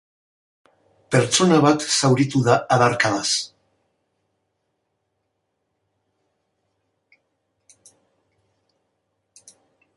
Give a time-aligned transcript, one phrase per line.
[1.15, 3.27] Pertsona bat zauritu da adarkadaz.